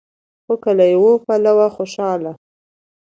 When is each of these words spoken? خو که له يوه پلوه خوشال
خو 0.45 0.53
که 0.63 0.71
له 0.79 0.85
يوه 0.93 1.13
پلوه 1.25 1.67
خوشال 1.75 2.21